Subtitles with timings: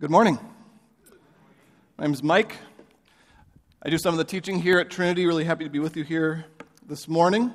[0.00, 0.38] Good morning.
[1.96, 2.54] My name is Mike.
[3.82, 5.26] I do some of the teaching here at Trinity.
[5.26, 6.44] Really happy to be with you here
[6.86, 7.52] this morning.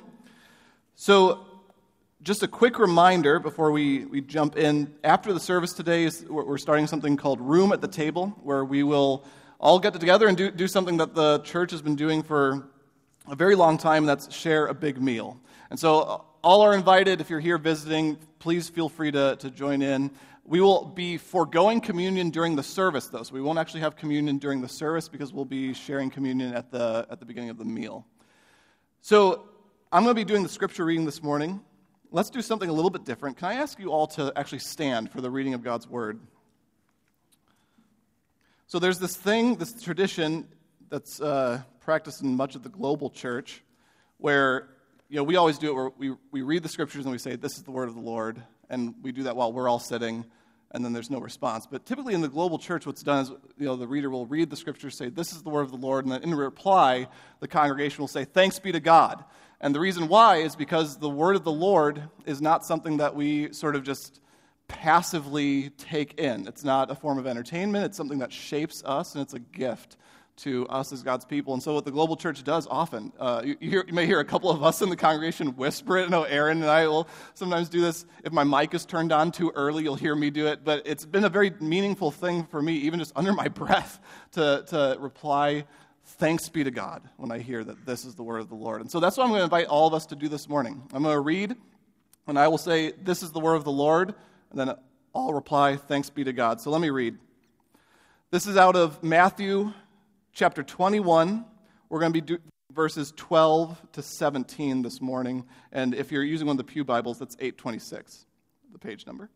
[0.94, 1.46] So,
[2.22, 4.92] just a quick reminder before we, we jump in.
[5.04, 8.82] After the service today, is we're starting something called Room at the Table, where we
[8.82, 9.24] will
[9.58, 12.68] all get together and do, do something that the church has been doing for
[13.26, 15.40] a very long time, that's share a big meal.
[15.70, 17.22] And so, all are invited.
[17.22, 20.10] If you're here visiting, please feel free to, to join in.
[20.46, 24.36] We will be foregoing communion during the service, though, so we won't actually have communion
[24.36, 27.64] during the service because we'll be sharing communion at the, at the beginning of the
[27.64, 28.06] meal.
[29.00, 29.48] So,
[29.90, 31.62] I'm going to be doing the scripture reading this morning.
[32.10, 33.38] Let's do something a little bit different.
[33.38, 36.20] Can I ask you all to actually stand for the reading of God's word?
[38.66, 40.46] So, there's this thing, this tradition
[40.90, 43.62] that's uh, practiced in much of the global church
[44.18, 44.68] where
[45.08, 47.36] you know, we always do it where we, we read the scriptures and we say,
[47.36, 50.24] This is the word of the Lord and we do that while we're all sitting,
[50.70, 51.66] and then there's no response.
[51.70, 54.50] But typically in the global church, what's done is you know, the reader will read
[54.50, 57.08] the scriptures, say, This is the word of the Lord, and then in reply,
[57.40, 59.24] the congregation will say, Thanks be to God.
[59.60, 63.14] And the reason why is because the word of the Lord is not something that
[63.14, 64.20] we sort of just
[64.68, 66.46] passively take in.
[66.48, 69.96] It's not a form of entertainment, it's something that shapes us, and it's a gift
[70.36, 71.54] to us as God's people.
[71.54, 74.20] And so, what the global church does often, uh, you, you, hear, you, may hear
[74.20, 76.06] a couple of us in the congregation whisper it.
[76.06, 78.04] I know Aaron and I will sometimes do this.
[78.24, 80.64] If my mic is turned on too early, you'll hear me do it.
[80.64, 84.00] But it's been a very meaningful thing for me, even just under my breath,
[84.32, 85.64] to, to reply,
[86.06, 88.82] Thanks be to God, when I hear that this is the word of the Lord.
[88.82, 90.82] And so, that's what I'm going to invite all of us to do this morning.
[90.92, 91.54] I'm going to read,
[92.26, 94.14] and I will say, This is the word of the Lord.
[94.50, 94.74] And then
[95.14, 96.60] I'll reply, Thanks be to God.
[96.60, 97.18] So, let me read.
[98.30, 99.72] This is out of Matthew
[100.34, 101.44] chapter 21.
[101.88, 105.44] We're going to be do- verses 12 to 17 this morning.
[105.72, 108.26] And if you're using one of the Pew Bibles, that's 826,
[108.72, 109.30] the page number.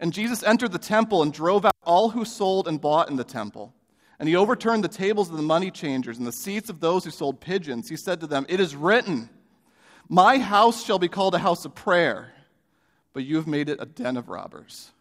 [0.00, 3.24] And Jesus entered the temple and drove out all who sold and bought in the
[3.24, 3.74] temple.
[4.18, 7.10] And he overturned the tables of the money changers and the seats of those who
[7.10, 7.88] sold pigeons.
[7.88, 9.28] He said to them, It is written,
[10.08, 12.32] My house shall be called a house of prayer,
[13.12, 14.92] but you have made it a den of robbers.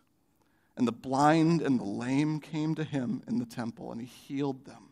[0.75, 4.65] And the blind and the lame came to him in the temple, and he healed
[4.65, 4.89] them.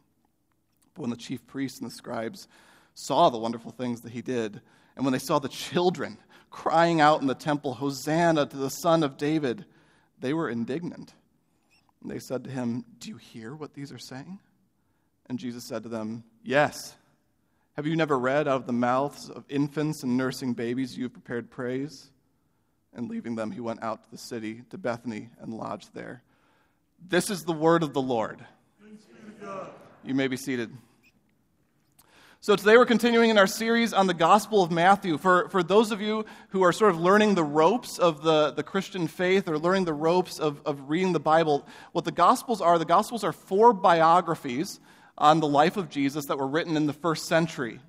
[0.96, 2.48] But when the chief priests and the scribes
[2.96, 4.62] saw the wonderful things that he did,
[4.96, 6.18] and when they saw the children
[6.50, 9.66] crying out in the temple, Hosanna to the Son of David,
[10.20, 11.14] they were indignant.
[12.02, 14.40] And they said to him, Do you hear what these are saying?
[15.28, 16.96] And Jesus said to them, Yes.
[17.76, 21.14] Have you never read out of the mouths of infants and nursing babies you have
[21.14, 22.10] prepared praise?
[22.94, 26.24] And leaving them, he went out to the city, to Bethany, and lodged there.
[27.06, 28.46] This is the word of the Lord.
[30.06, 30.72] You may be seated.
[32.46, 35.18] So, today we're continuing in our series on the Gospel of Matthew.
[35.18, 38.62] For, for those of you who are sort of learning the ropes of the, the
[38.62, 42.78] Christian faith or learning the ropes of, of reading the Bible, what the Gospels are
[42.78, 44.80] the Gospels are four biographies
[45.18, 47.80] on the life of Jesus that were written in the first century.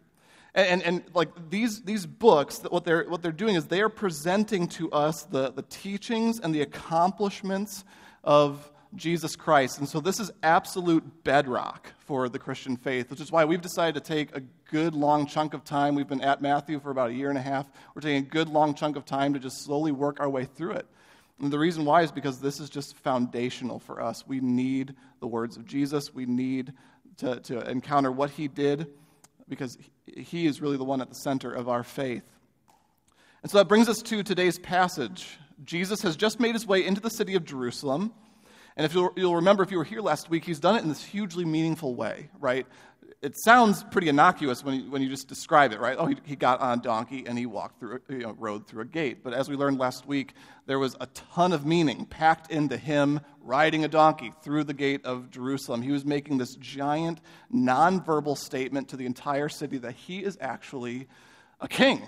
[0.54, 3.90] And, and, and, like these, these books, what they're, what they're doing is they are
[3.90, 7.84] presenting to us the, the teachings and the accomplishments
[8.24, 9.78] of Jesus Christ.
[9.78, 13.94] And so this is absolute bedrock for the Christian faith, which is why we've decided
[13.94, 14.40] to take a
[14.70, 15.94] good long chunk of time.
[15.94, 17.68] We've been at Matthew for about a year and a half.
[17.94, 20.72] We're taking a good long chunk of time to just slowly work our way through
[20.72, 20.86] it.
[21.40, 24.26] And the reason why is because this is just foundational for us.
[24.26, 26.14] We need the words of Jesus.
[26.14, 26.72] We need
[27.18, 28.86] to, to encounter what he did
[29.48, 32.24] because he is really the one at the center of our faith.
[33.42, 35.38] And so that brings us to today's passage.
[35.64, 38.12] Jesus has just made his way into the city of Jerusalem.
[38.76, 40.88] And if you'll, you'll remember, if you were here last week, he's done it in
[40.88, 42.66] this hugely meaningful way, right?
[43.22, 45.96] It sounds pretty innocuous when you, when you just describe it, right?
[45.98, 48.82] Oh, he, he got on a donkey and he walked through, you know, rode through
[48.82, 49.24] a gate.
[49.24, 50.34] But as we learned last week,
[50.66, 55.06] there was a ton of meaning packed into him riding a donkey through the gate
[55.06, 55.80] of Jerusalem.
[55.80, 57.20] He was making this giant,
[57.52, 61.08] nonverbal statement to the entire city that he is actually
[61.60, 62.02] a king.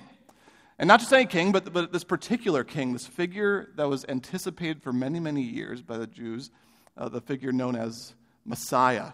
[0.78, 4.82] And not just any king, but, but this particular king, this figure that was anticipated
[4.82, 6.50] for many, many years by the Jews,
[6.96, 8.14] uh, the figure known as
[8.44, 9.12] Messiah.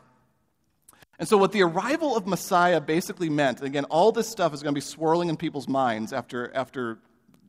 [1.18, 4.74] And so, what the arrival of Messiah basically meant, again, all this stuff is going
[4.74, 6.98] to be swirling in people's minds after, after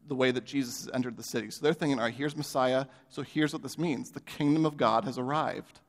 [0.08, 1.50] the way that Jesus has entered the city.
[1.50, 4.78] So they're thinking, all right, here's Messiah, so here's what this means the kingdom of
[4.78, 5.80] God has arrived.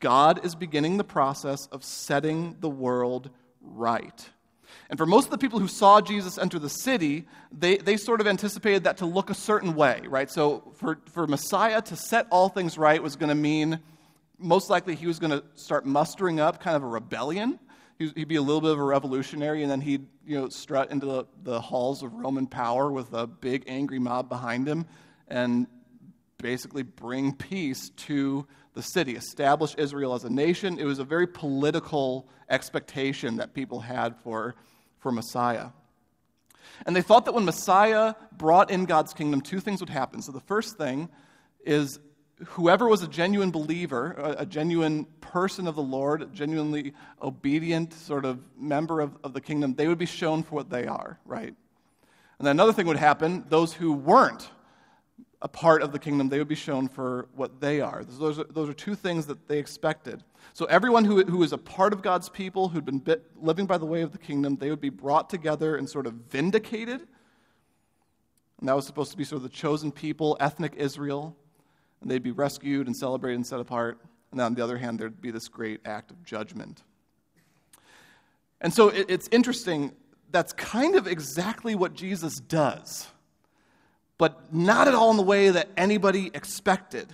[0.00, 3.30] God is beginning the process of setting the world
[3.60, 4.28] right.
[4.90, 8.20] And for most of the people who saw Jesus enter the city, they, they sort
[8.20, 10.30] of anticipated that to look a certain way, right?
[10.30, 13.80] So for, for Messiah to set all things right was going to mean
[14.38, 17.58] most likely he was going to start mustering up kind of a rebellion.
[17.98, 21.06] He'd be a little bit of a revolutionary, and then he'd you know, strut into
[21.06, 24.86] the, the halls of Roman power with a big angry mob behind him
[25.28, 25.68] and
[26.38, 30.78] basically bring peace to the city, establish Israel as a nation.
[30.78, 34.54] It was a very political expectation that people had for,
[34.98, 35.68] for Messiah.
[36.86, 40.22] And they thought that when Messiah brought in God's kingdom, two things would happen.
[40.22, 41.08] So the first thing
[41.64, 41.98] is
[42.46, 48.24] whoever was a genuine believer, a, genuine person of the Lord, a genuinely obedient sort
[48.24, 51.54] of member of, of the kingdom, they would be shown for what they are, right?
[52.38, 54.50] And then another thing would happen those who weren't
[55.42, 58.04] a part of the kingdom, they would be shown for what they are.
[58.04, 60.22] Those are, those are two things that they expected.
[60.54, 63.76] So, everyone who, who is a part of God's people, who'd been bit, living by
[63.76, 67.00] the way of the kingdom, they would be brought together and sort of vindicated.
[68.60, 71.36] And that was supposed to be sort of the chosen people, ethnic Israel.
[72.00, 73.98] And they'd be rescued and celebrated and set apart.
[74.30, 76.84] And on the other hand, there'd be this great act of judgment.
[78.60, 79.92] And so it, it's interesting.
[80.30, 83.08] That's kind of exactly what Jesus does
[84.18, 87.08] but not at all in the way that anybody expected.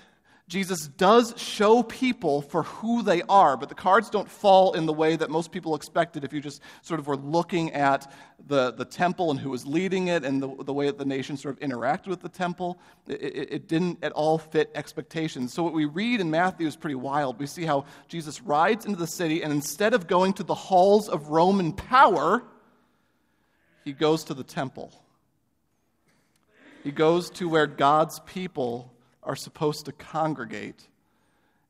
[0.49, 4.95] Jesus does show people for who they are, but the cards don't fall in the
[4.95, 8.11] way that most people expected if you just sort of were looking at
[8.47, 11.37] the, the temple and who was leading it and the, the way that the nation
[11.37, 12.79] sort of interacted with the temple.
[13.06, 15.53] It, it, it didn't at all fit expectations.
[15.53, 17.39] So, what we read in Matthew is pretty wild.
[17.39, 21.11] We see how Jesus rides into the city, and instead of going to the halls
[21.11, 22.43] of Roman power,
[23.85, 24.93] he goes to the temple.
[26.88, 30.88] He goes to where God's people are supposed to congregate,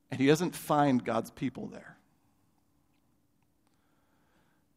[0.09, 1.97] and he doesn't find God's people there.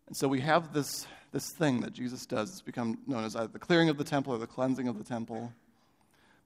[0.08, 2.50] And so we have this, this thing that Jesus does.
[2.50, 5.04] It's become known as either the clearing of the temple or the cleansing of the
[5.04, 5.52] temple.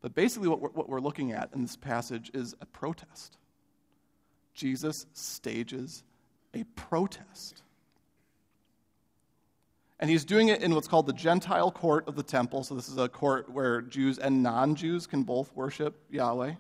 [0.03, 3.39] But basically, what we're, what we're looking at in this passage is a protest.
[4.53, 6.05] Jesus stages
[6.53, 7.63] a protest.
[9.99, 12.65] And he's doing it in what's called the Gentile court of the temple.
[12.65, 16.55] So, this is a court where Jews and non Jews can both worship Yahweh.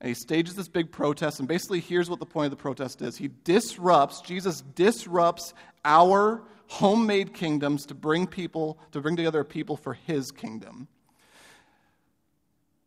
[0.00, 1.38] And he stages this big protest.
[1.38, 5.54] And basically, here's what the point of the protest is He disrupts, Jesus disrupts
[5.84, 10.88] our homemade kingdoms to bring people, to bring together people for his kingdom.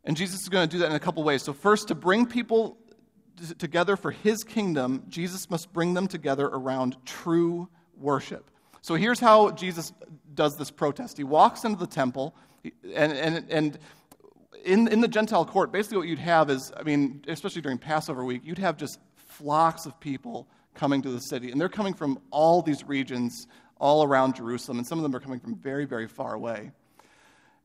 [0.03, 1.43] And Jesus is going to do that in a couple ways.
[1.43, 2.77] So, first, to bring people
[3.57, 8.51] together for his kingdom, Jesus must bring them together around true worship.
[8.81, 9.93] So here's how Jesus
[10.33, 11.17] does this protest.
[11.17, 12.35] He walks into the temple,
[12.95, 13.79] and, and, and
[14.63, 18.23] in, in the Gentile court, basically what you'd have is, I mean, especially during Passover
[18.23, 21.51] week, you'd have just flocks of people coming to the city.
[21.51, 23.47] And they're coming from all these regions
[23.79, 26.71] all around Jerusalem, and some of them are coming from very, very far away.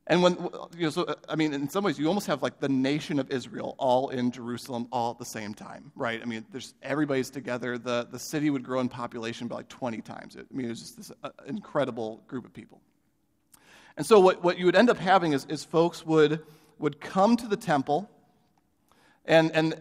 [0.07, 0.35] And when,
[0.77, 3.31] you know, so, I mean, in some ways, you almost have like the nation of
[3.31, 6.21] Israel all in Jerusalem all at the same time, right?
[6.21, 7.79] I mean, there's, everybody's together.
[7.79, 10.37] The, the city would grow in population by like 20 times.
[10.37, 12.83] I mean, it was just this uh, incredible group of people.
[13.97, 16.43] And so, what, what you would end up having is, is folks would,
[16.79, 18.11] would come to the temple,
[19.25, 19.81] and, and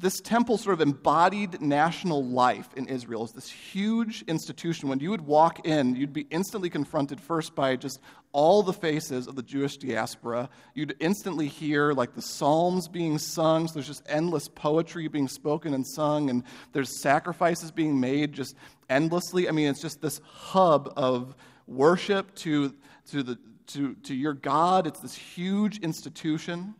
[0.00, 3.24] this temple sort of embodied national life in Israel.
[3.24, 4.88] It's this huge institution.
[4.88, 8.00] When you would walk in, you'd be instantly confronted first by just
[8.32, 10.48] all the faces of the Jewish diaspora.
[10.74, 13.66] You'd instantly hear like the Psalms being sung.
[13.66, 18.54] So there's just endless poetry being spoken and sung, and there's sacrifices being made just
[18.88, 19.48] endlessly.
[19.48, 21.34] I mean, it's just this hub of
[21.66, 22.74] worship to,
[23.10, 23.38] to, the,
[23.68, 24.86] to, to your God.
[24.86, 26.74] It's this huge institution.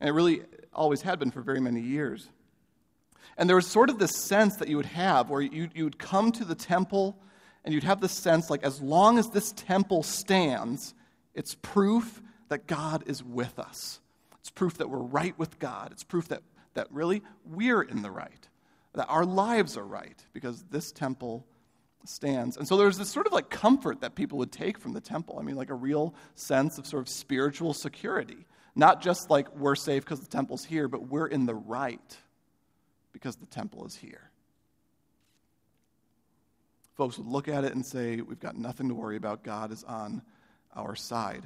[0.00, 2.28] And it really always had been for very many years.
[3.36, 5.98] And there was sort of this sense that you would have where you, you would
[5.98, 7.16] come to the temple
[7.68, 10.94] and you'd have this sense like, as long as this temple stands,
[11.34, 14.00] it's proof that God is with us.
[14.40, 15.90] It's proof that we're right with God.
[15.92, 16.40] It's proof that,
[16.72, 18.48] that really we're in the right,
[18.94, 21.44] that our lives are right because this temple
[22.06, 22.56] stands.
[22.56, 25.36] And so there's this sort of like comfort that people would take from the temple.
[25.38, 28.46] I mean, like a real sense of sort of spiritual security.
[28.76, 32.16] Not just like we're safe because the temple's here, but we're in the right
[33.12, 34.27] because the temple is here.
[36.98, 39.44] Folks would look at it and say, We've got nothing to worry about.
[39.44, 40.20] God is on
[40.74, 41.44] our side.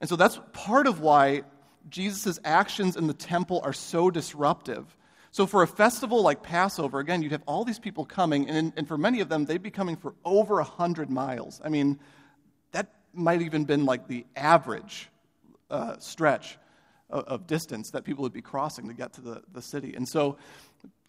[0.00, 1.42] And so that's part of why
[1.90, 4.96] Jesus' actions in the temple are so disruptive.
[5.30, 8.88] So, for a festival like Passover, again, you'd have all these people coming, and, and
[8.88, 11.60] for many of them, they'd be coming for over 100 miles.
[11.62, 11.98] I mean,
[12.72, 15.10] that might even been like the average
[15.70, 16.56] uh, stretch
[17.10, 19.94] of, of distance that people would be crossing to get to the, the city.
[19.94, 20.38] And so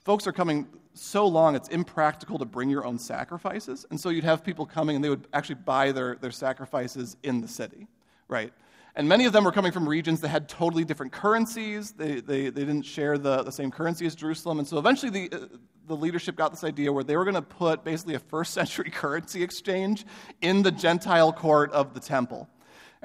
[0.05, 3.85] folks are coming so long it's impractical to bring your own sacrifices.
[3.89, 7.41] And so you'd have people coming and they would actually buy their, their sacrifices in
[7.41, 7.87] the city,
[8.29, 8.53] right?
[8.95, 11.91] And many of them were coming from regions that had totally different currencies.
[11.91, 14.59] They, they, they didn't share the, the same currency as Jerusalem.
[14.59, 15.47] And so eventually the, uh,
[15.87, 18.89] the leadership got this idea where they were going to put basically a first century
[18.89, 20.05] currency exchange
[20.41, 22.47] in the Gentile court of the temple.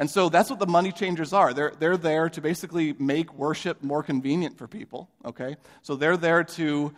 [0.00, 1.52] And so that's what the money changers are.
[1.52, 5.56] They're, they're there to basically make worship more convenient for people, okay?
[5.82, 6.94] So they're there to,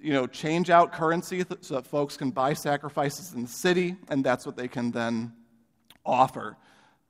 [0.00, 4.24] you know, change out currency so that folks can buy sacrifices in the city, and
[4.24, 5.32] that's what they can then
[6.06, 6.56] offer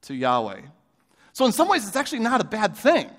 [0.04, 0.62] to Yahweh.
[1.34, 3.10] So in some ways, it's actually not a bad thing,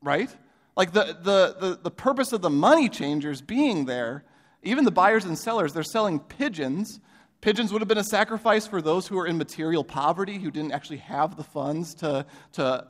[0.00, 0.30] right?
[0.76, 4.22] Like the, the, the, the purpose of the money changers being there,
[4.62, 7.00] even the buyers and sellers, they're selling pigeons
[7.40, 10.72] Pigeons would have been a sacrifice for those who were in material poverty, who didn't
[10.72, 12.86] actually have the funds to, to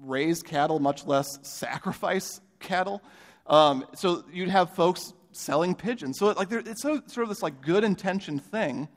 [0.00, 3.02] raise cattle, much less sacrifice cattle.
[3.46, 6.18] Um, so you'd have folks selling pigeons.
[6.18, 8.88] So like it's sort of this like good intention thing.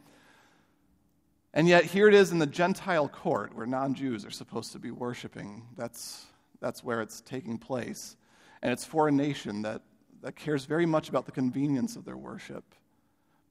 [1.54, 4.92] And yet here it is in the Gentile court where non-Jews are supposed to be
[4.92, 5.64] worshiping.
[5.78, 6.26] That's,
[6.60, 8.18] that's where it's taking place.
[8.62, 9.82] And it's for a nation that,
[10.22, 12.64] that cares very much about the convenience of their worship,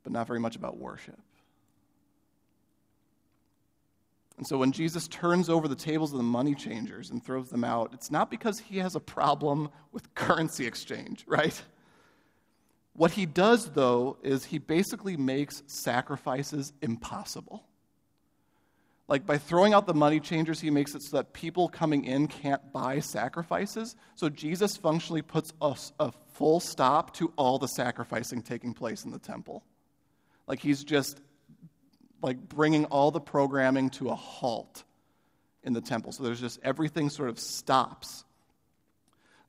[0.03, 1.19] but not very much about worship.
[4.37, 7.63] And so when Jesus turns over the tables of the money changers and throws them
[7.63, 11.63] out, it's not because he has a problem with currency exchange, right?
[12.95, 17.65] What he does, though, is he basically makes sacrifices impossible.
[19.07, 22.27] Like by throwing out the money changers, he makes it so that people coming in
[22.27, 23.97] can't buy sacrifices.
[24.15, 29.11] So Jesus functionally puts a, a full stop to all the sacrificing taking place in
[29.11, 29.63] the temple.
[30.47, 31.21] Like he's just
[32.23, 34.85] like bringing all the programming to a halt
[35.63, 36.13] in the temple.
[36.13, 38.25] So there's just everything sort of stops.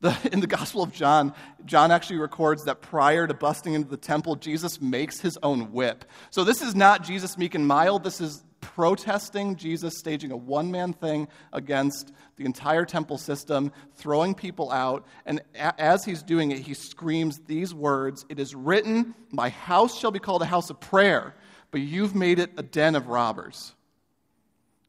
[0.01, 1.33] The, in the Gospel of John,
[1.65, 6.05] John actually records that prior to busting into the temple, Jesus makes his own whip.
[6.31, 8.03] So this is not Jesus meek and mild.
[8.03, 14.33] This is protesting Jesus staging a one man thing against the entire temple system, throwing
[14.33, 15.05] people out.
[15.25, 19.97] And a- as he's doing it, he screams these words It is written, My house
[19.97, 21.35] shall be called a house of prayer
[21.75, 23.73] but you've made it a den of robbers.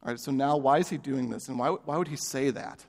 [0.05, 1.49] All right, so now why is he doing this?
[1.49, 2.85] And why, why would he say that?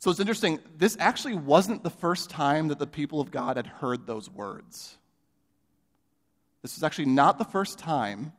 [0.00, 0.58] So it's interesting.
[0.76, 4.98] This actually wasn't the first time that the people of God had heard those words.
[6.62, 8.32] This was actually not the first time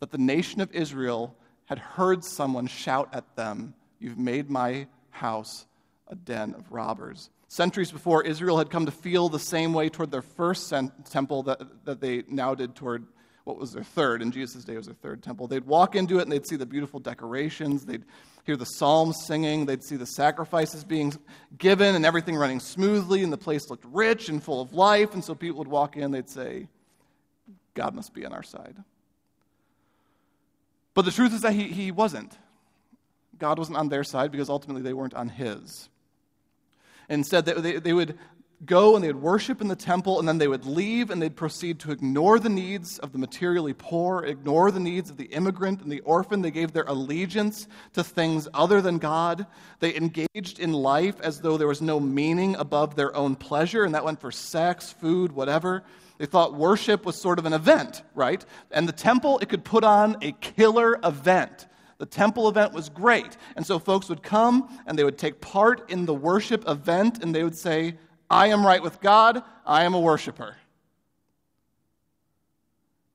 [0.00, 5.66] that the nation of Israel had heard someone shout at them, You've made my house
[6.08, 7.28] a den of robbers.
[7.48, 10.72] Centuries before, Israel had come to feel the same way toward their first
[11.10, 13.04] temple that, that they now did toward
[13.46, 15.46] what was their third, in Jesus' day was their third temple.
[15.46, 18.02] They'd walk into it and they'd see the beautiful decorations, they'd
[18.44, 21.14] hear the psalms singing, they'd see the sacrifices being
[21.56, 25.14] given and everything running smoothly, and the place looked rich and full of life.
[25.14, 26.66] And so people would walk in, they'd say,
[27.74, 28.74] God must be on our side.
[30.94, 32.36] But the truth is that he, he wasn't.
[33.38, 35.88] God wasn't on their side because ultimately they weren't on his.
[37.08, 38.18] Instead, they, they, they would
[38.64, 41.36] go and they would worship in the temple, and then they would leave and they'd
[41.36, 45.82] proceed to ignore the needs of the materially poor, ignore the needs of the immigrant
[45.82, 46.40] and the orphan.
[46.40, 49.46] They gave their allegiance to things other than God.
[49.80, 53.94] They engaged in life as though there was no meaning above their own pleasure, and
[53.94, 55.82] that went for sex, food, whatever.
[56.18, 58.42] They thought worship was sort of an event, right?
[58.70, 61.66] And the temple, it could put on a killer event.
[61.98, 63.36] The temple event was great.
[63.54, 67.34] And so folks would come and they would take part in the worship event and
[67.34, 67.96] they would say,
[68.28, 70.56] I am right with God, I am a worshiper.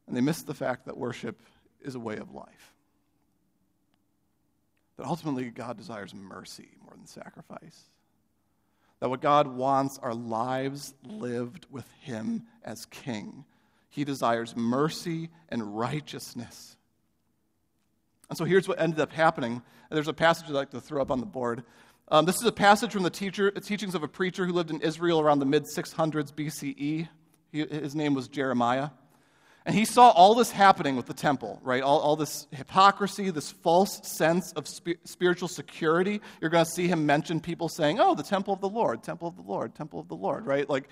[0.08, 1.42] And they miss the fact that worship
[1.82, 2.74] is a way of life.
[4.98, 7.86] That ultimately God desires mercy more than sacrifice.
[9.00, 13.46] That what God wants are lives lived with Him as King.
[13.90, 16.78] He desires mercy and righteousness.
[18.30, 19.62] And so here's what ended up happening.
[19.90, 21.64] There's a passage I'd like to throw up on the board.
[22.12, 24.82] Um, this is a passage from the teacher, teachings of a preacher who lived in
[24.82, 27.08] Israel around the mid 600s BCE.
[27.54, 28.90] He, his name was Jeremiah.
[29.66, 31.82] And he saw all this happening with the temple, right?
[31.82, 36.20] All, all this hypocrisy, this false sense of sp- spiritual security.
[36.42, 39.30] You're going to see him mention people saying, oh, the temple of the Lord, temple
[39.30, 40.70] of the Lord, temple of the Lord, right?
[40.70, 40.90] Like,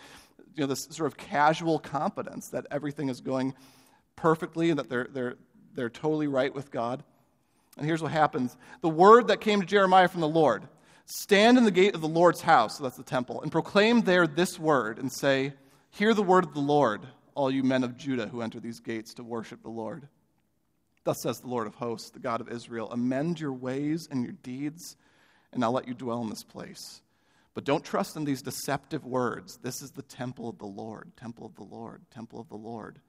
[0.55, 3.55] you know, this sort of casual confidence that everything is going
[4.15, 5.35] perfectly and that they're, they're,
[5.73, 7.03] they're totally right with God.
[7.77, 10.65] And here's what happens the word that came to Jeremiah from the Lord
[11.11, 14.27] Stand in the gate of the Lord's house, so that's the temple, and proclaim there
[14.27, 15.53] this word, and say,
[15.89, 17.01] Hear the word of the Lord,
[17.33, 20.07] all you men of Judah who enter these gates to worship the Lord.
[21.05, 24.33] Thus says the Lord of hosts, the God of Israel Amend your ways and your
[24.43, 24.97] deeds,
[25.51, 27.01] and I'll let you dwell in this place.
[27.55, 29.57] But don't trust in these deceptive words.
[29.63, 32.99] This is the temple of the Lord, temple of the Lord, temple of the Lord.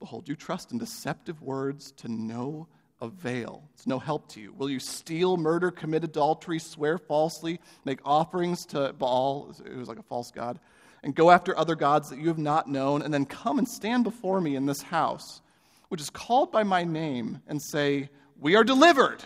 [0.00, 2.68] Behold, you trust in deceptive words to no
[3.00, 3.62] avail.
[3.74, 4.52] It's no help to you.
[4.52, 9.98] Will you steal, murder, commit adultery, swear falsely, make offerings to Baal, it was like
[9.98, 10.58] a false god,
[11.02, 14.04] and go after other gods that you have not known, and then come and stand
[14.04, 15.40] before me in this house,
[15.88, 19.24] which is called by my name, and say, We are delivered.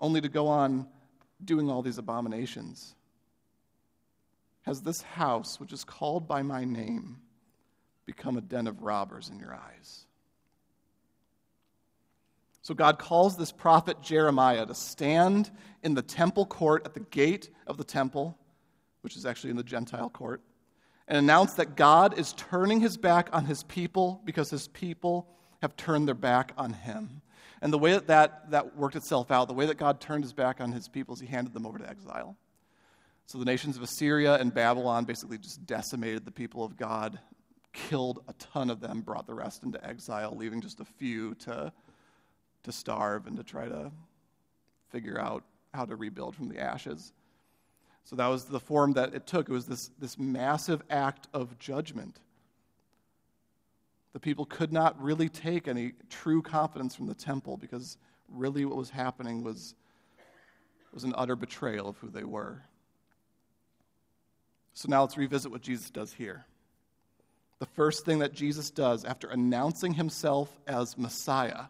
[0.00, 0.86] only to go on
[1.44, 2.94] doing all these abominations?
[4.62, 7.18] Has this house, which is called by my name,
[8.04, 10.05] become a den of robbers in your eyes?
[12.66, 15.52] So God calls this prophet Jeremiah to stand
[15.84, 18.36] in the temple court at the gate of the temple,
[19.02, 20.42] which is actually in the Gentile court,
[21.06, 25.28] and announce that God is turning his back on his people because his people
[25.62, 27.22] have turned their back on him.
[27.62, 30.32] And the way that, that that worked itself out, the way that God turned his
[30.32, 32.36] back on his people is he handed them over to exile.
[33.26, 37.20] So the nations of Assyria and Babylon basically just decimated the people of God,
[37.72, 41.72] killed a ton of them, brought the rest into exile, leaving just a few to,
[42.66, 43.90] to starve and to try to
[44.90, 45.42] figure out
[45.72, 47.12] how to rebuild from the ashes.
[48.04, 49.48] So that was the form that it took.
[49.48, 52.20] It was this, this massive act of judgment.
[54.12, 58.76] The people could not really take any true confidence from the temple because really what
[58.76, 59.74] was happening was,
[60.92, 62.62] was an utter betrayal of who they were.
[64.74, 66.46] So now let's revisit what Jesus does here.
[67.58, 71.64] The first thing that Jesus does after announcing himself as Messiah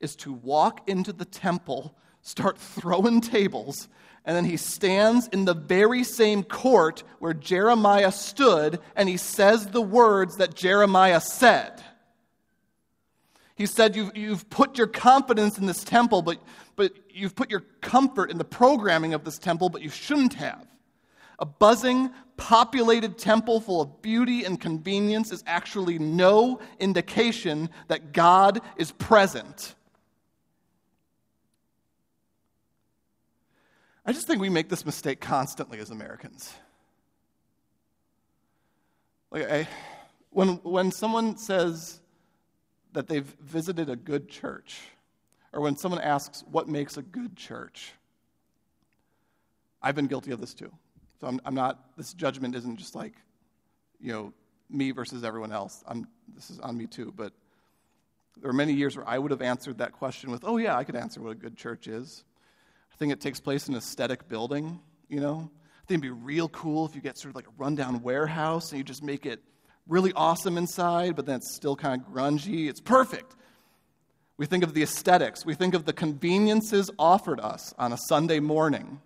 [0.00, 3.88] is to walk into the temple, start throwing tables,
[4.24, 9.68] and then he stands in the very same court where Jeremiah stood and he says
[9.68, 11.82] the words that Jeremiah said.
[13.54, 16.38] He said, You've, you've put your confidence in this temple, but,
[16.76, 20.66] but you've put your comfort in the programming of this temple, but you shouldn't have.
[21.40, 28.60] A buzzing, populated temple full of beauty and convenience is actually no indication that God
[28.76, 29.74] is present.
[34.08, 36.54] I just think we make this mistake constantly as Americans.
[39.30, 39.68] Like I,
[40.30, 42.00] when, when someone says
[42.94, 44.80] that they've visited a good church,
[45.52, 47.92] or when someone asks what makes a good church,
[49.82, 50.72] I've been guilty of this too.
[51.20, 53.12] So I'm, I'm not, this judgment isn't just like,
[54.00, 54.32] you know,
[54.70, 55.84] me versus everyone else.
[55.86, 57.12] I'm, this is on me too.
[57.14, 57.34] But
[58.38, 60.84] there were many years where I would have answered that question with, oh, yeah, I
[60.84, 62.24] could answer what a good church is.
[62.98, 65.48] I think it takes place in an aesthetic building, you know?
[65.54, 68.72] I think it'd be real cool if you get sort of like a rundown warehouse
[68.72, 69.40] and you just make it
[69.86, 72.68] really awesome inside, but then it's still kind of grungy.
[72.68, 73.36] It's perfect.
[74.36, 78.40] We think of the aesthetics, we think of the conveniences offered us on a Sunday
[78.40, 79.00] morning.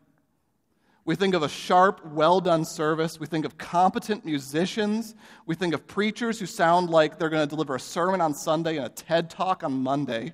[1.04, 3.20] We think of a sharp, well done service.
[3.20, 5.14] We think of competent musicians.
[5.44, 8.78] We think of preachers who sound like they're going to deliver a sermon on Sunday
[8.78, 10.32] and a TED talk on Monday.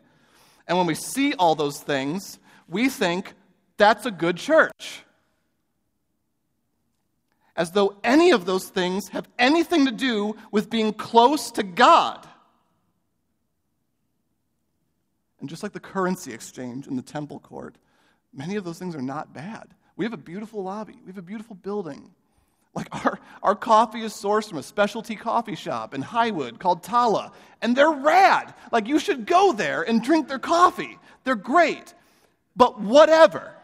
[0.69, 3.35] And when we see all those things, we think
[3.79, 5.03] that's a good church.
[7.57, 12.27] As though any of those things have anything to do with being close to God.
[15.41, 17.77] And just like the currency exchange in the temple court,
[18.33, 19.69] many of those things are not bad.
[19.97, 22.11] We have a beautiful lobby, we have a beautiful building.
[22.75, 27.33] Like our, our coffee is sourced from a specialty coffee shop in Highwood called Tala,
[27.61, 28.55] and they're rad.
[28.71, 30.99] Like you should go there and drink their coffee.
[31.25, 31.95] They're great.
[32.55, 33.55] But whatever.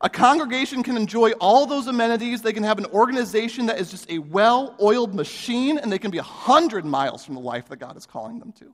[0.00, 2.40] A congregation can enjoy all those amenities.
[2.40, 6.12] They can have an organization that is just a well oiled machine, and they can
[6.12, 8.72] be a hundred miles from the life that God is calling them to.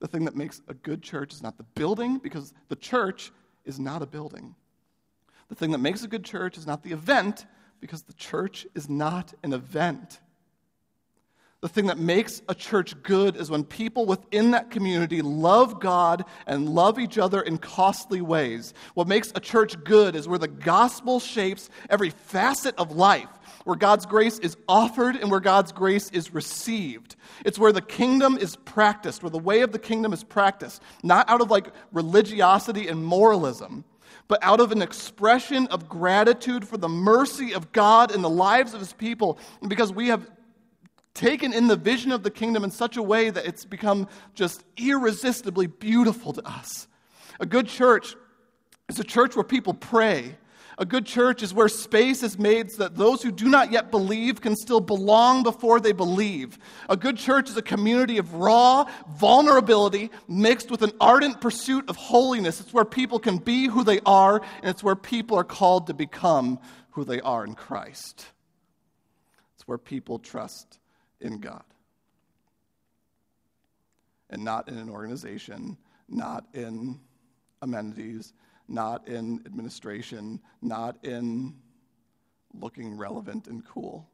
[0.00, 3.32] The thing that makes a good church is not the building, because the church
[3.64, 4.54] is not a building.
[5.48, 7.46] The thing that makes a good church is not the event,
[7.80, 10.20] because the church is not an event.
[11.60, 16.24] The thing that makes a church good is when people within that community love God
[16.46, 18.74] and love each other in costly ways.
[18.94, 23.28] What makes a church good is where the gospel shapes every facet of life
[23.64, 27.16] where God's grace is offered and where God's grace is received.
[27.44, 31.28] It's where the kingdom is practiced, where the way of the kingdom is practiced, not
[31.28, 33.84] out of like religiosity and moralism,
[34.26, 38.74] but out of an expression of gratitude for the mercy of God in the lives
[38.74, 39.38] of his people.
[39.60, 40.30] And because we have
[41.18, 44.64] taken in the vision of the kingdom in such a way that it's become just
[44.76, 46.86] irresistibly beautiful to us.
[47.40, 48.14] A good church
[48.88, 50.36] is a church where people pray
[50.80, 53.90] a good church is where space is made so that those who do not yet
[53.90, 56.56] believe can still belong before they believe.
[56.88, 61.96] A good church is a community of raw vulnerability mixed with an ardent pursuit of
[61.96, 62.60] holiness.
[62.60, 65.94] It's where people can be who they are, and it's where people are called to
[65.94, 68.26] become who they are in Christ.
[69.56, 70.77] It's where people trust
[71.20, 71.64] in God
[74.30, 75.76] and not in an organization,
[76.08, 77.00] not in
[77.62, 78.32] amenities,
[78.68, 81.54] not in administration, not in
[82.54, 84.08] looking relevant and cool.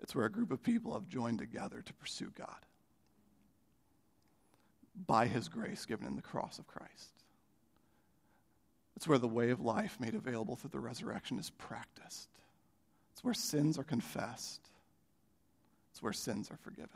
[0.00, 2.66] It's where a group of people have joined together to pursue God
[5.06, 7.22] by his grace given in the cross of Christ.
[9.02, 12.28] It's where the way of life made available through the resurrection is practiced.
[13.12, 14.60] It's where sins are confessed.
[15.90, 16.88] It's where sins are forgiven.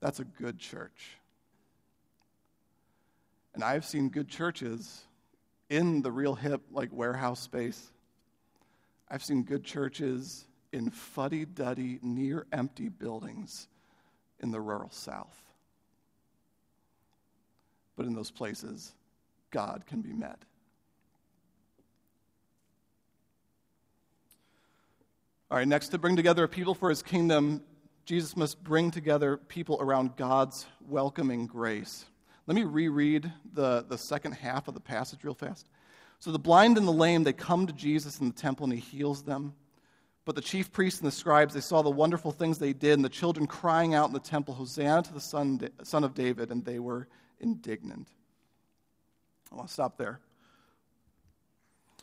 [0.00, 1.16] That's a good church.
[3.54, 5.06] And I've seen good churches
[5.70, 7.90] in the real hip, like warehouse space.
[9.10, 13.68] I've seen good churches in fuddy duddy, near empty buildings
[14.38, 15.40] in the rural South.
[17.96, 18.92] But in those places,
[19.50, 20.38] God can be met.
[25.50, 27.62] All right, next, to bring together a people for his kingdom,
[28.04, 32.04] Jesus must bring together people around God's welcoming grace.
[32.46, 35.68] Let me reread the, the second half of the passage real fast.
[36.18, 38.80] So the blind and the lame, they come to Jesus in the temple and he
[38.80, 39.54] heals them.
[40.24, 43.04] But the chief priests and the scribes, they saw the wonderful things they did, and
[43.04, 46.62] the children crying out in the temple, Hosanna to the son, son of David, and
[46.62, 47.08] they were
[47.40, 48.08] indignant.
[49.52, 50.20] I want to stop there.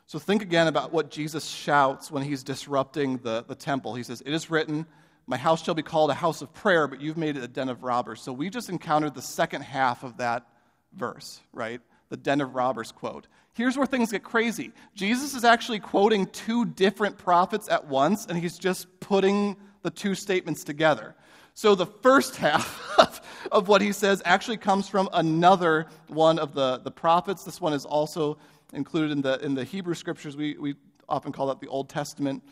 [0.08, 3.95] So think again about what Jesus shouts when he's disrupting the, the temple.
[3.95, 4.86] He says, It is written,
[5.25, 7.69] My house shall be called a house of prayer, but you've made it a den
[7.69, 8.21] of robbers.
[8.21, 10.47] So we just encountered the second half of that
[10.93, 11.81] verse, right?
[12.10, 13.27] The den of robbers quote.
[13.53, 14.73] Here's where things get crazy.
[14.93, 20.13] Jesus is actually quoting two different prophets at once, and he's just putting the two
[20.13, 21.15] statements together.
[21.55, 26.79] So the first half of what he says actually comes from another one of the,
[26.79, 27.43] the prophets.
[27.43, 28.38] This one is also
[28.73, 30.36] included in the, in the Hebrew scriptures.
[30.36, 30.75] We, we
[31.08, 32.43] often call that the Old Testament.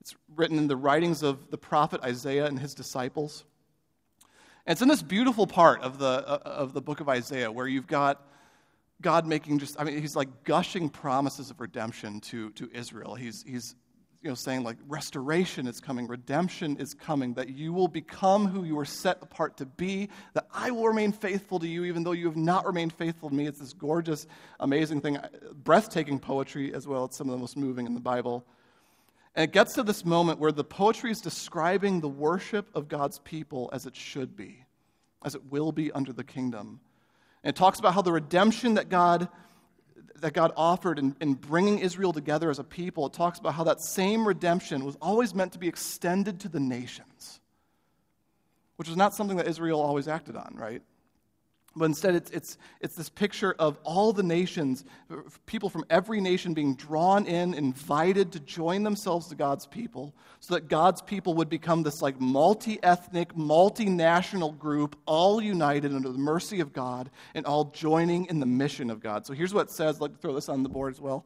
[0.00, 3.44] It's written in the writings of the prophet Isaiah and his disciples.
[4.66, 7.66] And it's in this beautiful part of the, uh, of the book of Isaiah where
[7.66, 8.24] you've got
[9.00, 13.14] God making just, I mean, he's like gushing promises of redemption to, to Israel.
[13.14, 13.74] He's, he's
[14.22, 18.62] you know, saying like restoration is coming, redemption is coming, that you will become who
[18.64, 22.12] you were set apart to be, that I will remain faithful to you even though
[22.12, 23.46] you have not remained faithful to me.
[23.46, 24.26] It's this gorgeous,
[24.60, 25.18] amazing thing,
[25.64, 27.04] breathtaking poetry as well.
[27.06, 28.44] It's some of the most moving in the Bible.
[29.34, 33.18] And it gets to this moment where the poetry is describing the worship of God's
[33.18, 34.64] people as it should be,
[35.24, 36.80] as it will be under the kingdom.
[37.42, 39.28] And it talks about how the redemption that God
[40.22, 43.64] that God offered in, in bringing Israel together as a people, it talks about how
[43.64, 47.40] that same redemption was always meant to be extended to the nations,
[48.76, 50.82] which was not something that Israel always acted on, right?
[51.74, 54.84] But instead, it's, it's, it's this picture of all the nations,
[55.46, 60.54] people from every nation being drawn in, invited to join themselves to God's people, so
[60.54, 66.18] that God's people would become this like multi ethnic, multinational group, all united under the
[66.18, 69.24] mercy of God and all joining in the mission of God.
[69.24, 69.96] So here's what it says.
[69.96, 71.24] I'd like to throw this on the board as well.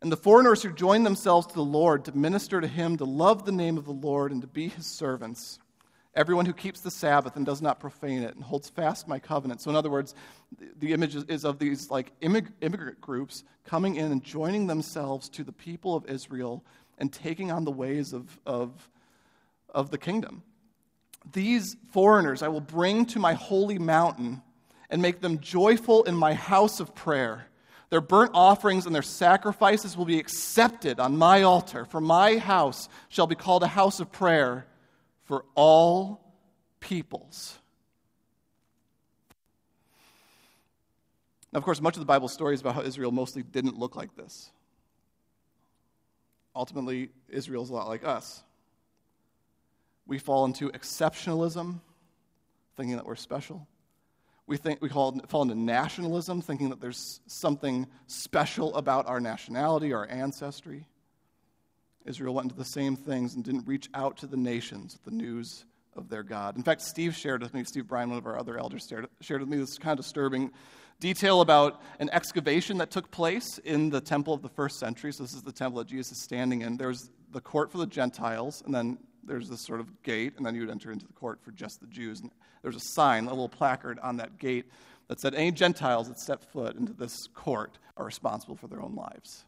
[0.00, 3.44] And the foreigners who join themselves to the Lord to minister to him, to love
[3.44, 5.58] the name of the Lord, and to be his servants
[6.16, 9.60] Everyone who keeps the Sabbath and does not profane it and holds fast my covenant.
[9.60, 10.14] So, in other words,
[10.78, 15.52] the image is of these like immigrant groups coming in and joining themselves to the
[15.52, 16.64] people of Israel
[16.98, 18.88] and taking on the ways of, of,
[19.70, 20.44] of the kingdom.
[21.32, 24.40] These foreigners I will bring to my holy mountain
[24.90, 27.48] and make them joyful in my house of prayer.
[27.90, 32.88] Their burnt offerings and their sacrifices will be accepted on my altar, for my house
[33.08, 34.66] shall be called a house of prayer
[35.24, 36.34] for all
[36.80, 37.58] peoples.
[41.52, 43.96] Now, of course, much of the Bible story is about how Israel mostly didn't look
[43.96, 44.50] like this.
[46.54, 48.42] Ultimately, Israel's a lot like us.
[50.06, 51.80] We fall into exceptionalism,
[52.76, 53.66] thinking that we're special.
[54.46, 59.92] We, think, we fall, fall into nationalism, thinking that there's something special about our nationality,
[59.92, 60.86] our ancestry.
[62.04, 65.16] Israel went into the same things and didn't reach out to the nations with the
[65.16, 65.64] news
[65.96, 66.56] of their God.
[66.56, 69.40] In fact, Steve shared with me, Steve Bryan, one of our other elders, shared, shared
[69.40, 70.50] with me this kind of disturbing
[71.00, 75.12] detail about an excavation that took place in the temple of the first century.
[75.12, 76.76] So, this is the temple that Jesus is standing in.
[76.76, 80.54] There's the court for the Gentiles, and then there's this sort of gate, and then
[80.54, 82.20] you would enter into the court for just the Jews.
[82.20, 82.30] And
[82.62, 84.66] there's a sign, a little placard on that gate
[85.08, 88.94] that said, Any Gentiles that step foot into this court are responsible for their own
[88.94, 89.44] lives.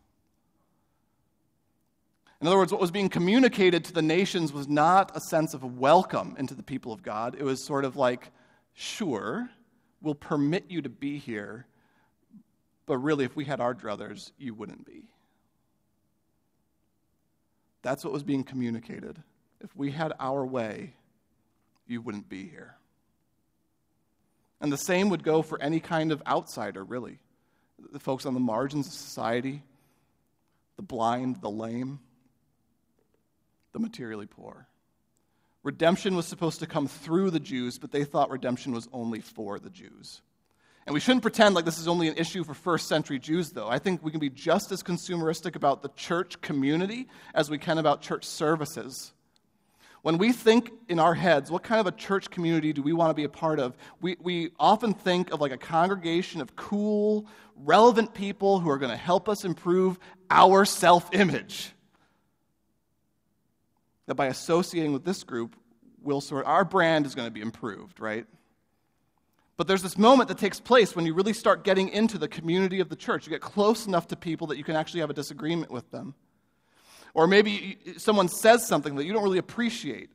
[2.40, 5.78] In other words, what was being communicated to the nations was not a sense of
[5.78, 7.34] welcome into the people of God.
[7.38, 8.30] It was sort of like,
[8.74, 9.48] sure,
[10.02, 11.66] we'll permit you to be here,
[12.84, 15.04] but really, if we had our druthers, you wouldn't be.
[17.82, 19.22] That's what was being communicated.
[19.60, 20.92] If we had our way,
[21.86, 22.76] you wouldn't be here.
[24.60, 27.18] And the same would go for any kind of outsider, really.
[27.92, 29.62] The folks on the margins of society,
[30.76, 32.00] the blind, the lame
[33.76, 34.66] the materially poor.
[35.62, 39.58] Redemption was supposed to come through the Jews, but they thought redemption was only for
[39.58, 40.22] the Jews.
[40.86, 43.68] And we shouldn't pretend like this is only an issue for first century Jews, though.
[43.68, 47.76] I think we can be just as consumeristic about the church community as we can
[47.76, 49.12] about church services.
[50.00, 53.10] When we think in our heads, what kind of a church community do we want
[53.10, 53.76] to be a part of?
[54.00, 58.90] We, we often think of like a congregation of cool, relevant people who are going
[58.90, 59.98] to help us improve
[60.30, 61.72] our self image.
[64.06, 65.56] That by associating with this group,
[66.02, 68.26] we'll sort our brand is going to be improved, right?
[69.56, 72.80] But there's this moment that takes place when you really start getting into the community
[72.80, 73.26] of the church.
[73.26, 76.14] You get close enough to people that you can actually have a disagreement with them.
[77.14, 80.10] Or maybe someone says something that you don't really appreciate.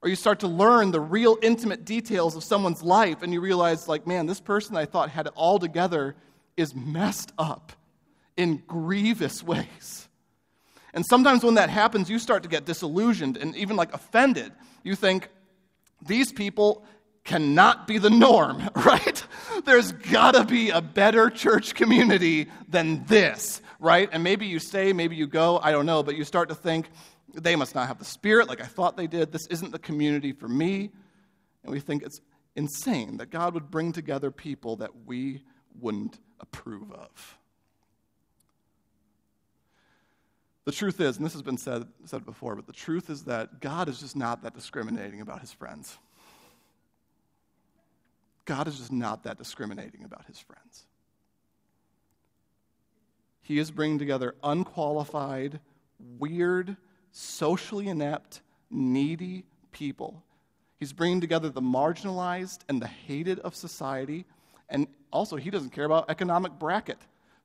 [0.00, 3.88] Or you start to learn the real intimate details of someone's life and you realize,
[3.88, 6.14] like, man, this person I thought had it all together
[6.56, 7.72] is messed up
[8.36, 10.07] in grievous ways.
[10.94, 14.52] And sometimes when that happens, you start to get disillusioned and even like offended.
[14.82, 15.28] You think,
[16.06, 16.84] these people
[17.24, 19.22] cannot be the norm, right?
[19.64, 24.08] There's gotta be a better church community than this, right?
[24.12, 26.88] And maybe you stay, maybe you go, I don't know, but you start to think,
[27.34, 29.32] they must not have the spirit like I thought they did.
[29.32, 30.90] This isn't the community for me.
[31.62, 32.20] And we think it's
[32.56, 35.42] insane that God would bring together people that we
[35.78, 37.37] wouldn't approve of.
[40.68, 43.58] The truth is, and this has been said, said before, but the truth is that
[43.58, 45.96] God is just not that discriminating about his friends.
[48.44, 50.84] God is just not that discriminating about his friends.
[53.40, 55.60] He is bringing together unqualified,
[56.18, 56.76] weird,
[57.12, 60.22] socially inept, needy people.
[60.78, 64.26] He's bringing together the marginalized and the hated of society.
[64.68, 66.98] And also, he doesn't care about economic bracket.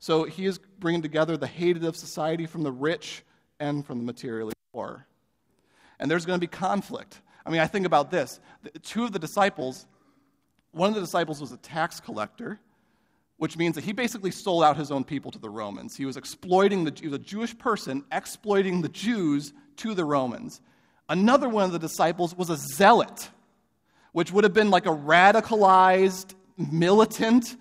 [0.04, 3.24] So he is bringing together the hated of society from the rich
[3.62, 5.08] and from the materially poor.
[5.98, 7.22] And there's going to be conflict.
[7.46, 8.42] I mean, I think about this.
[8.82, 9.86] Two of the disciples
[10.74, 12.60] one of the disciples was a tax collector,
[13.38, 15.96] which means that he basically sold out his own people to the Romans.
[15.96, 20.60] He was exploiting the, he was a Jewish person exploiting the Jews to the Romans.
[21.08, 23.30] Another one of the disciples was a zealot,
[24.12, 27.56] which would have been like a radicalized, militant,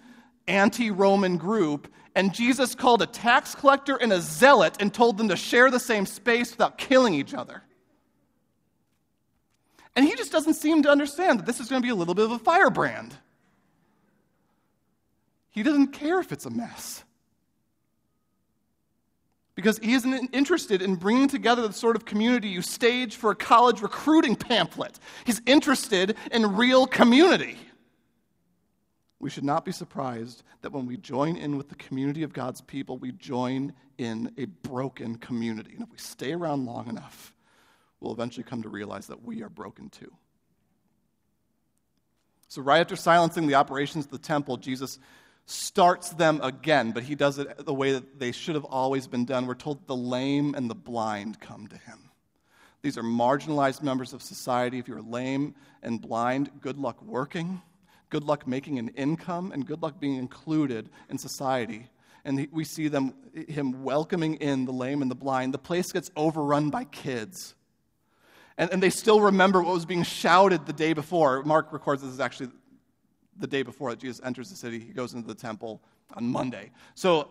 [0.49, 1.93] anti Roman group.
[2.15, 5.81] And Jesus called a tax collector and a zealot and told them to share the
[5.81, 7.63] same space without killing each other.
[9.97, 12.15] And he just doesn't seem to understand that this is going to be a little
[12.15, 13.15] bit of a firebrand.
[15.51, 17.05] He doesn't care if it's a mess.
[19.55, 23.35] Because he isn't interested in bringing together the sort of community you stage for a
[23.35, 24.99] college recruiting pamphlet.
[25.27, 27.59] He's interested in real community.
[29.23, 32.61] We should not be surprised that when we join in with the community of God's
[32.61, 35.75] people, we join in a broken community.
[35.75, 37.33] And if we stay around long enough,
[38.01, 40.13] we'll eventually come to realize that we are broken too.
[42.49, 44.99] So, right after silencing the operations of the temple, Jesus
[45.47, 49.25] starts them again, but he does it the way that they should have always been
[49.25, 49.47] done.
[49.47, 52.11] We're told the lame and the blind come to him.
[52.83, 54.81] These are marginalized members of society.
[54.81, 57.63] If you're lame and blind, good luck working,
[58.13, 61.89] good luck making an income, and good luck being included in society.
[62.27, 63.15] And we see them,
[63.49, 65.55] him welcoming in the lame and the blind.
[65.55, 67.55] The place gets overrun by kids.
[68.59, 71.43] And, and they still remember what was being shouted the day before.
[71.45, 72.51] Mark records this is actually
[73.39, 74.79] the day before that Jesus enters the city.
[74.79, 75.81] He goes into the temple
[76.15, 76.71] on Monday.
[76.95, 77.31] So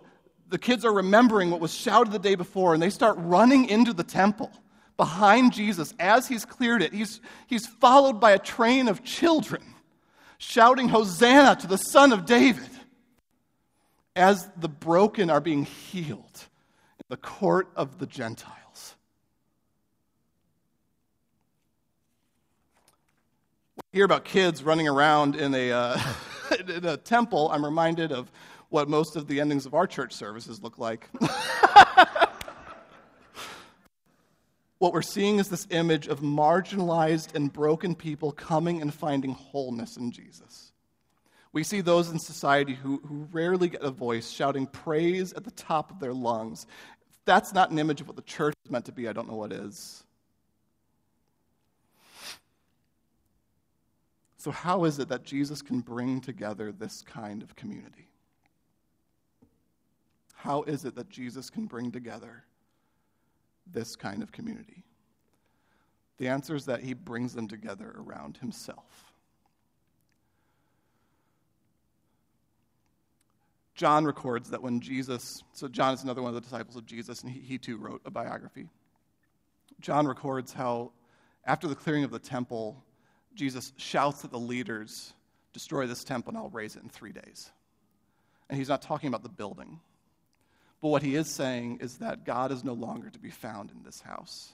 [0.49, 3.93] the kids are remembering what was shouted the day before, and they start running into
[3.93, 4.51] the temple
[4.97, 6.91] behind Jesus as he's cleared it.
[6.91, 9.61] He's, he's followed by a train of children
[10.41, 12.69] shouting, Hosanna to the Son of David,
[14.15, 16.47] as the broken are being healed
[16.99, 18.57] in the court of the Gentiles.
[23.93, 25.99] hear about kids running around in a, uh,
[26.67, 28.31] in a temple, I'm reminded of
[28.69, 31.09] what most of the endings of our church services look like.
[34.81, 39.95] what we're seeing is this image of marginalized and broken people coming and finding wholeness
[39.95, 40.71] in Jesus.
[41.53, 45.51] We see those in society who, who rarely get a voice shouting praise at the
[45.51, 46.65] top of their lungs.
[47.11, 49.29] If that's not an image of what the church is meant to be, I don't
[49.29, 50.03] know what is.
[54.37, 58.09] So, how is it that Jesus can bring together this kind of community?
[60.33, 62.45] How is it that Jesus can bring together
[63.71, 64.83] this kind of community?
[66.17, 69.13] The answer is that he brings them together around himself.
[73.73, 77.23] John records that when Jesus, so John is another one of the disciples of Jesus,
[77.23, 78.67] and he, he too wrote a biography.
[79.79, 80.91] John records how
[81.45, 82.83] after the clearing of the temple,
[83.33, 85.13] Jesus shouts at the leaders,
[85.53, 87.51] Destroy this temple and I'll raise it in three days.
[88.49, 89.79] And he's not talking about the building.
[90.81, 93.83] But what he is saying is that God is no longer to be found in
[93.83, 94.53] this house.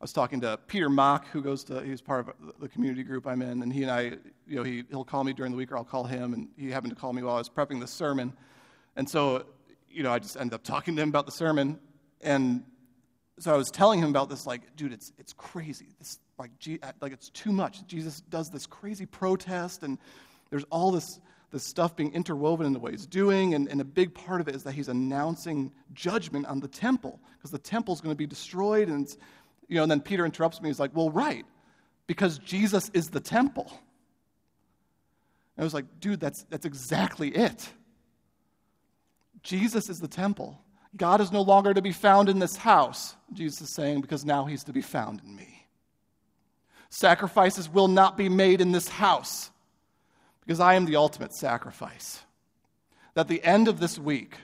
[0.00, 3.26] I was talking to Peter Mock, who goes to, he's part of the community group
[3.26, 4.02] I'm in, and he and I,
[4.46, 6.70] you know, he, he'll call me during the week or I'll call him, and he
[6.70, 8.34] happened to call me while I was prepping the sermon.
[8.94, 9.46] And so,
[9.88, 11.78] you know, I just ended up talking to him about the sermon.
[12.20, 12.64] And
[13.38, 15.88] so I was telling him about this, like, dude, it's, it's crazy.
[15.98, 16.50] This, like,
[17.00, 17.86] like, it's too much.
[17.86, 19.98] Jesus does this crazy protest, and
[20.50, 23.54] there's all this, this stuff being interwoven into what he's doing.
[23.54, 27.20] And, and a big part of it is that he's announcing judgment on the temple,
[27.38, 28.88] because the temple's going to be destroyed.
[28.88, 29.08] And,
[29.68, 30.68] you know, and then Peter interrupts me.
[30.68, 31.44] He's like, well, right,
[32.06, 33.66] because Jesus is the temple.
[35.56, 37.68] And I was like, dude, that's, that's exactly it.
[39.42, 40.60] Jesus is the temple.
[40.96, 44.44] God is no longer to be found in this house, Jesus is saying, because now
[44.44, 45.66] he's to be found in me.
[46.88, 49.50] Sacrifices will not be made in this house
[50.46, 52.22] because I am the ultimate sacrifice.
[53.16, 54.36] At the end of this week,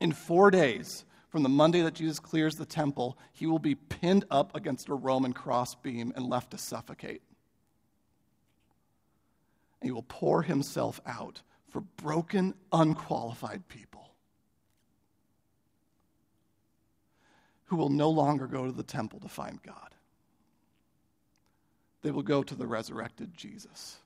[0.00, 4.24] in four days, from the Monday that Jesus clears the temple, he will be pinned
[4.30, 7.22] up against a Roman crossbeam and left to suffocate.
[9.80, 13.92] And he will pour himself out for broken, unqualified people.
[17.72, 19.94] who will no longer go to the temple to find God.
[22.02, 23.96] They will go to the resurrected Jesus,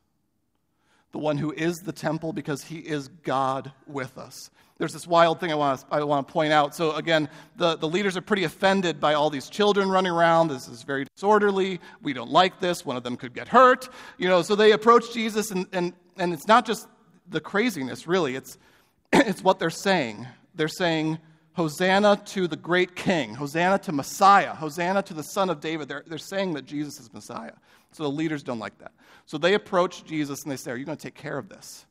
[1.12, 4.50] the one who is the temple because he is God with us.
[4.78, 6.74] There's this wild thing I want to, I want to point out.
[6.74, 10.48] So, again, the, the leaders are pretty offended by all these children running around.
[10.48, 11.80] This is very disorderly.
[12.02, 12.84] We don't like this.
[12.84, 13.88] One of them could get hurt.
[14.18, 16.88] You know, so they approach Jesus, and, and, and it's not just
[17.28, 18.58] the craziness, really, it's,
[19.12, 20.26] it's what they're saying.
[20.54, 21.18] They're saying,
[21.54, 25.88] Hosanna to the great king, Hosanna to Messiah, Hosanna to the son of David.
[25.88, 27.52] They're, they're saying that Jesus is Messiah.
[27.96, 28.92] So the leaders don't like that.
[29.24, 31.86] So they approach Jesus and they say, Are you going to take care of this?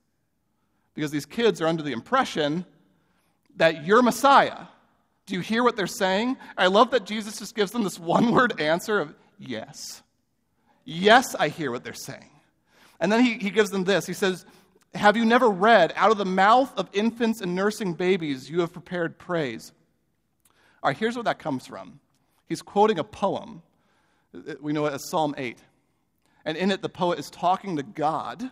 [0.94, 2.64] Because these kids are under the impression
[3.56, 4.68] that you're Messiah.
[5.26, 6.38] Do you hear what they're saying?
[6.56, 10.04] I love that Jesus just gives them this one word answer of yes.
[10.84, 12.30] Yes, I hear what they're saying.
[13.00, 14.06] And then he, he gives them this.
[14.06, 14.46] He says,
[14.94, 18.72] have you never read, out of the mouth of infants and nursing babies, you have
[18.72, 19.72] prepared praise?
[20.84, 22.00] All right, here's where that comes from.
[22.48, 23.64] He's quoting a poem.
[24.62, 25.58] We know it as Psalm 8.
[26.46, 28.50] And in it, the poet is talking to God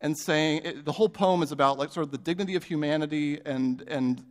[0.00, 3.40] and saying, it, the whole poem is about like sort of the dignity of humanity
[3.44, 4.24] and, and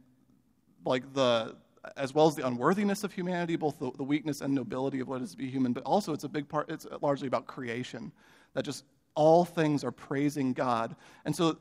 [0.85, 1.55] like the,
[1.95, 5.21] as well as the unworthiness of humanity, both the, the weakness and nobility of what
[5.21, 8.11] it is to be human, but also it's a big part, it's largely about creation
[8.53, 10.95] that just all things are praising God.
[11.25, 11.57] And so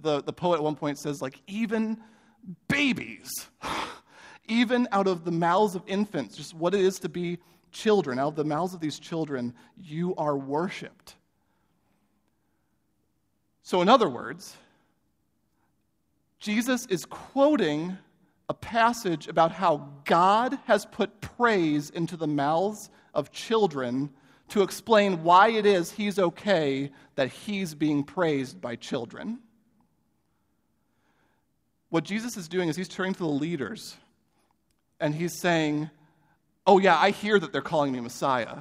[0.00, 1.98] the, the poet at one point says, like, even
[2.68, 3.30] babies,
[4.48, 7.38] even out of the mouths of infants, just what it is to be
[7.76, 11.16] children, out of the mouths of these children, you are worshiped.
[13.62, 14.56] So, in other words,
[16.38, 17.98] Jesus is quoting
[18.48, 24.10] a passage about how God has put praise into the mouths of children
[24.48, 29.40] to explain why it is he's okay that he's being praised by children.
[31.88, 33.96] What Jesus is doing is he's turning to the leaders
[35.00, 35.90] and he's saying,
[36.66, 38.58] Oh, yeah, I hear that they're calling me Messiah.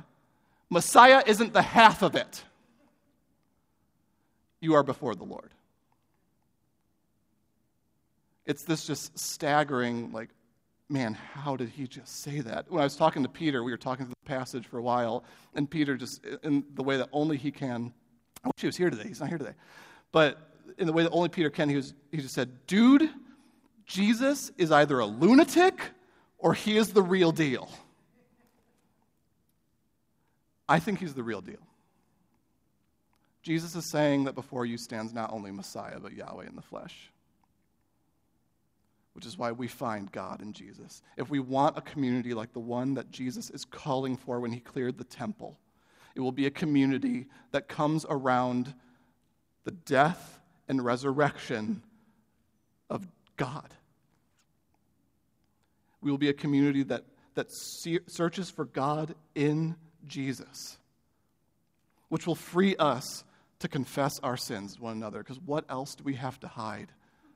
[0.70, 2.44] Messiah isn't the half of it.
[4.62, 5.52] You are before the Lord.
[8.46, 10.30] It's this just staggering, like,
[10.88, 12.70] man, how did he just say that?
[12.70, 15.24] When I was talking to Peter, we were talking through the passage for a while,
[15.56, 17.92] and Peter just, in the way that only he can,
[18.44, 19.08] I wish he was here today.
[19.08, 19.56] He's not here today.
[20.12, 20.38] But
[20.78, 23.10] in the way that only Peter can, he, was, he just said, dude,
[23.88, 25.80] Jesus is either a lunatic
[26.38, 27.70] or he is the real deal.
[30.68, 31.68] I think he's the real deal.
[33.44, 37.12] Jesus is saying that before you stands not only Messiah, but Yahweh in the flesh
[39.16, 41.02] which is why we find God in Jesus.
[41.16, 44.60] If we want a community like the one that Jesus is calling for when he
[44.60, 45.58] cleared the temple,
[46.16, 48.74] it will be a community that comes around
[49.64, 51.82] the death and resurrection
[52.90, 53.74] of God.
[56.02, 57.48] We will be a community that, that
[58.08, 59.78] searches for God in
[60.08, 60.78] Jesus,
[62.10, 63.24] which will free us
[63.60, 65.20] to confess our sins to one another.
[65.20, 66.92] Because what else do we have to hide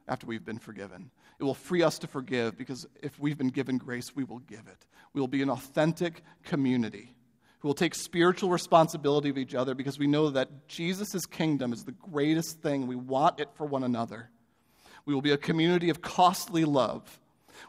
[0.08, 1.12] after we've been forgiven?
[1.40, 4.68] It will free us to forgive because if we've been given grace, we will give
[4.68, 4.86] it.
[5.14, 7.14] We will be an authentic community
[7.60, 11.84] who will take spiritual responsibility of each other because we know that Jesus' kingdom is
[11.84, 12.88] the greatest thing.
[12.88, 14.30] We want it for one another.
[15.06, 17.20] We will be a community of costly love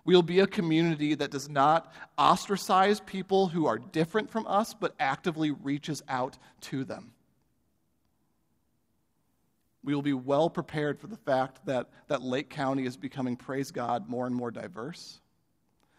[0.04, 4.94] We'll be a community that does not ostracize people who are different from us, but
[4.98, 7.12] actively reaches out to them.
[9.82, 13.70] We will be well prepared for the fact that, that Lake County is becoming, praise
[13.70, 15.20] God, more and more diverse.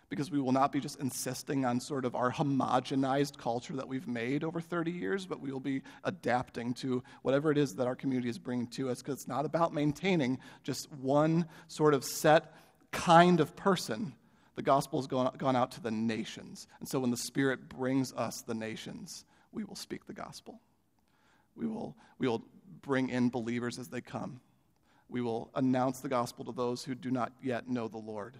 [0.10, 4.08] Because we will not be just insisting on sort of our homogenized culture that we've
[4.08, 7.96] made over 30 years, but we will be adapting to whatever it is that our
[7.96, 9.02] community is bringing to us.
[9.02, 12.54] Because it's not about maintaining just one sort of set
[12.92, 14.14] kind of person.
[14.56, 16.68] The gospel has gone, gone out to the nations.
[16.80, 20.60] And so when the Spirit brings us the nations, we will speak the gospel.
[21.56, 22.44] We will, we will
[22.82, 24.42] bring in believers as they come.
[25.10, 28.38] We will announce the gospel to those who do not yet know the Lord.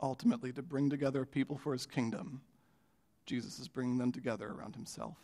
[0.00, 2.40] Ultimately, to bring together people for his kingdom,
[3.26, 5.16] Jesus is bringing them together around himself.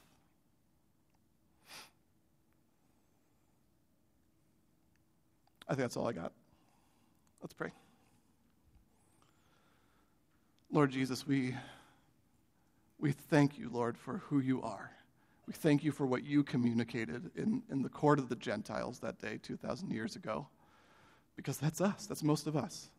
[5.71, 6.33] I think that's all I got.
[7.41, 7.71] Let's pray.
[10.73, 11.55] Lord Jesus, we
[12.99, 14.91] we thank you, Lord, for who you are.
[15.47, 19.21] We thank you for what you communicated in, in the court of the Gentiles that
[19.21, 20.49] day 2,000 years ago,
[21.37, 22.91] because that's us, that's most of us.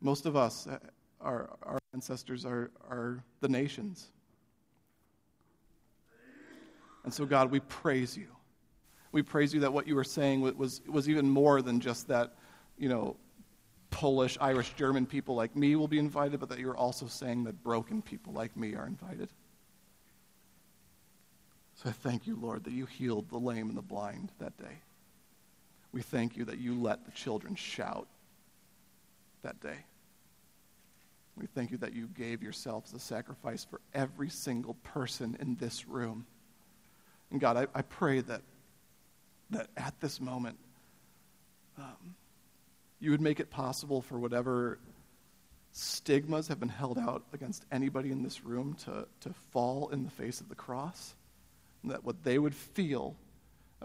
[0.00, 0.78] Most of us, uh,
[1.20, 4.08] our, our ancestors, are, are the nations.
[7.04, 8.28] And so, God, we praise you.
[9.12, 12.34] We praise you that what you were saying was, was even more than just that,
[12.78, 13.16] you know,
[13.90, 17.62] Polish, Irish, German people like me will be invited, but that you're also saying that
[17.64, 19.28] broken people like me are invited.
[21.74, 24.78] So I thank you, Lord, that you healed the lame and the blind that day.
[25.92, 28.06] We thank you that you let the children shout
[29.42, 29.78] that day.
[31.36, 35.56] We thank you that you gave yourself as a sacrifice for every single person in
[35.56, 36.26] this room.
[37.30, 38.42] And God, I, I pray that,
[39.50, 40.58] that at this moment,
[41.78, 42.14] um,
[43.00, 44.78] you would make it possible for whatever
[45.72, 50.10] stigmas have been held out against anybody in this room to, to fall in the
[50.10, 51.14] face of the cross.
[51.82, 53.16] And that what they would feel,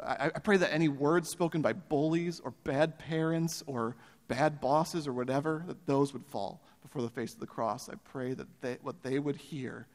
[0.02, 3.96] I, I pray that any words spoken by bullies or bad parents or
[4.28, 7.88] bad bosses or whatever, that those would fall before the face of the cross.
[7.88, 9.88] I pray that they, what they would hear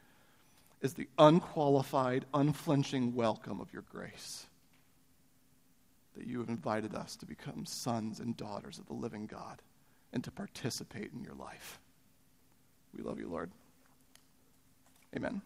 [0.81, 4.47] is the unqualified, unflinching welcome of your grace
[6.15, 9.61] that you have invited us to become sons and daughters of the living God
[10.13, 11.79] and to participate in your life.
[12.95, 13.51] We love you, Lord.
[15.15, 15.41] Amen.